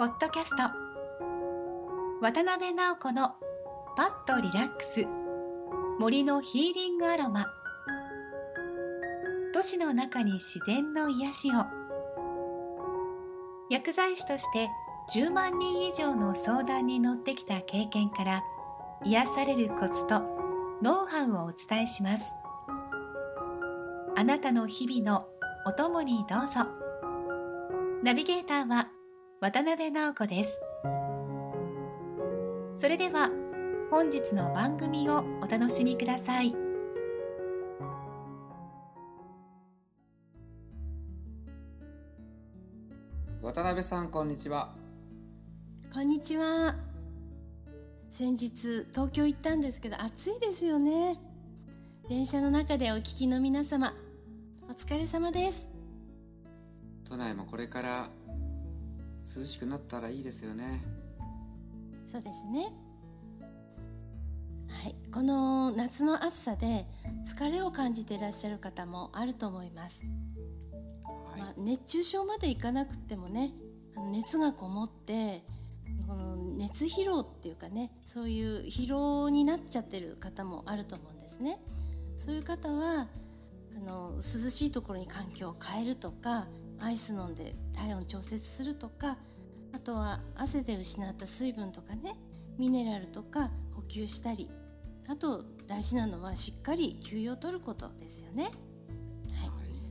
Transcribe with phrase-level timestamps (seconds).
[0.00, 0.62] ポッドキャスト。
[2.22, 3.34] 渡辺直子の
[3.98, 5.06] パッとリラックス。
[5.98, 7.44] 森のヒーリングアロマ。
[9.52, 11.66] 都市の中に自然の癒しを。
[13.68, 14.70] 薬剤師として
[15.14, 18.42] 10万人以上の相談に乗ってきた経験から
[19.04, 20.22] 癒されるコツと
[20.82, 22.32] ノウハウをお伝えします。
[24.16, 25.28] あなたの日々の
[25.66, 26.70] お供にどうぞ。
[28.02, 28.88] ナビゲーターは
[29.42, 30.60] 渡辺直子です。
[32.76, 33.30] それでは
[33.90, 36.54] 本日の番組をお楽しみください。
[43.40, 44.74] 渡辺さんこんにちは。
[45.90, 46.74] こんにちは。
[48.10, 48.50] 先日
[48.90, 51.16] 東京行ったんですけど暑いですよね。
[52.10, 53.90] 電車の中でお聞きの皆様
[54.68, 55.66] お疲れ様です。
[57.08, 58.06] 都内もこれから
[59.36, 60.84] 涼しくなったらいいですよね。
[62.12, 62.72] そうですね。
[64.68, 65.00] はい。
[65.12, 66.66] この夏の暑さで
[67.26, 70.02] 疲れを感じていらっしゃる方もあると思います、
[71.04, 73.50] はい、まあ、熱中症までいかなくてもね
[74.12, 75.42] 熱がこもって
[76.06, 81.58] この熱疲労っていうかねそういう疲労になっちゃってる方もあると思うんですね。
[82.16, 83.08] そういう方は
[83.76, 86.46] あの涼しいところに環境を変えるとか
[86.80, 89.16] アイス飲んで体温調節するとか
[89.72, 92.14] あとは汗で失った水分とかね
[92.58, 94.50] ミネラルとか補給したり
[95.08, 98.52] あと大事なのはしっかり休養を取ることですよね、はい、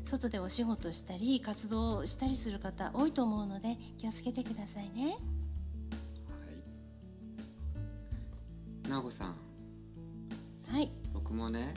[0.07, 5.05] 外でお仕事したり活動したりする方多いと思うので気をつけてくださいね。
[5.05, 5.11] は
[8.87, 8.89] い。
[8.89, 9.35] 直子さん。
[10.71, 10.89] はい。
[11.13, 11.73] 僕もね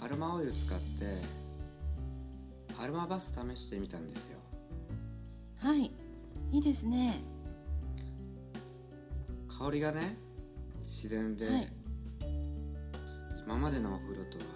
[0.00, 1.41] アロマオイル使って
[2.82, 4.38] アロマバス試してみたんですよ。
[5.60, 5.92] はい。
[6.50, 7.14] いいですね。
[9.48, 10.16] 香りがね
[10.84, 11.68] 自然で、はい。
[13.46, 14.50] 今までのお風呂とはね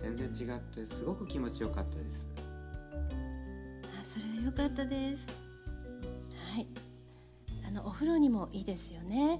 [0.00, 2.26] 全然違ってすごく気持ちよかったです。
[3.84, 5.26] あそれは良かったです。
[6.54, 6.66] はい。
[7.68, 9.38] あのお風呂にもいいですよね。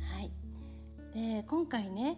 [0.00, 0.32] はい。
[1.14, 2.16] で今回ね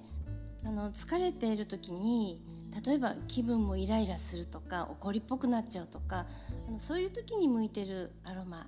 [0.64, 2.47] あの疲れている時に
[2.84, 6.26] 例えば気分もイライラするとか怒りっぽくなっちゃうとか
[6.68, 8.66] あのそういう時に向いてるアロマ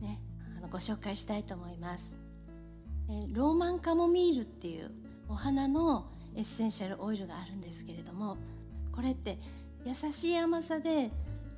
[0.00, 0.18] ね
[0.56, 2.14] あのご紹介したいと思います。
[3.10, 4.90] えローマンカモミールっていう
[5.28, 8.38] お花のエッセンシャルオイルがあるんですけれども
[8.92, 9.38] これって
[9.84, 11.10] 優しい甘さで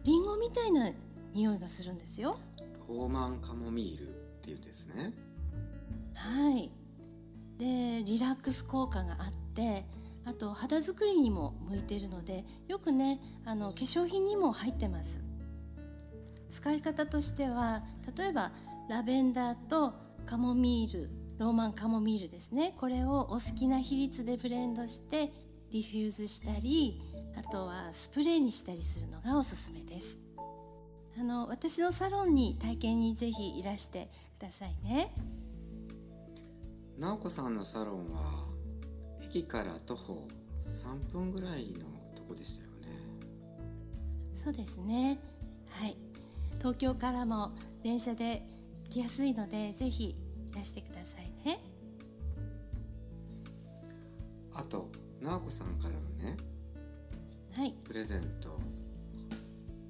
[0.05, 0.91] リンゴみたいな
[1.33, 2.39] 匂いがするんですよ。
[2.89, 5.13] ローマンカモミールっていうんですね。
[6.15, 6.71] はい。
[7.59, 9.85] でリラックス効果があって
[10.27, 15.23] あと肌作りにも向いているのでよくねあの化粧品にも入ってます。
[16.51, 17.83] 使い方としては
[18.17, 18.51] 例えば
[18.89, 19.95] ラベンダーと
[20.25, 22.75] カモミールローマンカモミールですね。
[22.77, 25.33] これをお好きな比率でブレンドして
[25.71, 27.01] ディフューズしたり
[27.37, 30.19] あとはスプレーにしたりするのがおすすめです。
[31.19, 35.13] あの私のサロンに体験にぜひいらしてくださいね。
[36.99, 38.56] 直子さんのサロンは
[39.37, 40.27] 駅から徒歩
[40.83, 41.81] 3分ぐらいの
[42.15, 42.99] とこでしたよね。
[44.43, 45.19] そうですね。
[45.69, 45.97] はい。
[46.57, 47.51] 東京からも
[47.83, 48.43] 電車で
[48.91, 50.17] 来やすいのでぜひい
[50.57, 51.59] らしてくださいね。
[54.55, 54.89] あと
[55.21, 56.39] 直子さんからのね
[57.55, 57.75] はい。
[57.85, 58.59] プレゼント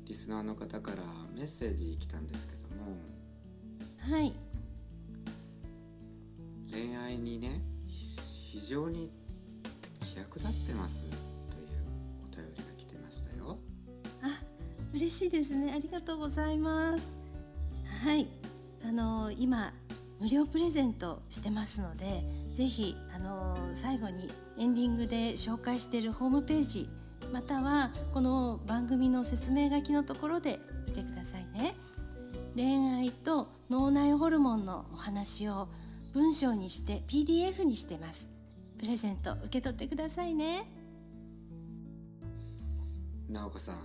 [0.07, 0.97] リスナーの方から
[1.37, 2.97] メッセージ来たんですけども
[4.11, 4.33] はい。
[6.69, 9.13] 恋愛にね非常に
[10.37, 10.97] 役立ってます
[11.51, 11.67] という
[12.23, 13.59] お便りが来てましたよ。
[14.23, 14.27] あ
[14.95, 15.73] 嬉しいですね。
[15.75, 17.09] ありがとうございます。
[18.05, 18.29] はい。
[18.85, 19.73] あの今
[20.21, 22.23] 無料プレゼントしてますので
[22.55, 26.89] ぜひあの最後にエンディングで紹介しているホームページ
[27.33, 31.75] またはこの番組の説明書きのところで見てくださいね。
[32.55, 35.69] 恋愛と脳内ホルモンのお話を
[36.15, 38.36] 文章にして PDF にしてます。
[38.79, 40.65] プレゼント受け取ってくださいね。
[43.29, 43.79] 直子さん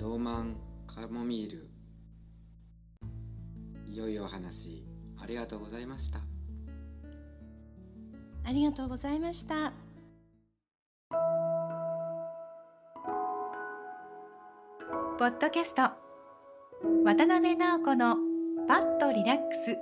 [0.00, 0.56] ローマン
[0.86, 1.68] カモミール。
[3.88, 4.86] いよいよお話
[5.20, 6.20] ありがとうございました。
[8.46, 9.72] ありがとうございました。
[15.18, 15.82] ポッドキャスト。
[17.04, 18.16] 渡辺直子の
[18.68, 19.76] パッとリラックス。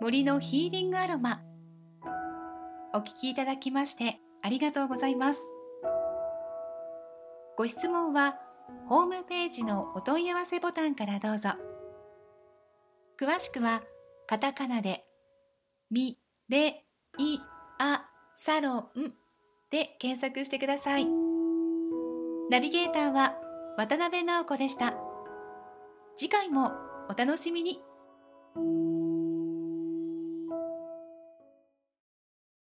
[0.00, 1.47] 森のヒーリングアロマ
[2.98, 5.40] お聞きいただきましてありがとうございます
[7.56, 8.40] ご質問は
[8.88, 11.50] ホームページのお問い合わせボタンからどうぞ。
[13.20, 13.82] 詳しくは
[14.26, 15.04] カタカナで
[15.90, 16.18] ミ
[16.48, 16.84] レ
[17.18, 17.38] イ
[17.78, 18.04] ア
[18.34, 19.14] サロン
[19.70, 21.06] で検索してください。
[22.50, 23.34] ナビゲーターは
[23.76, 24.94] 渡辺直子でした。
[26.14, 26.72] 次回も
[27.10, 27.80] お楽しみに。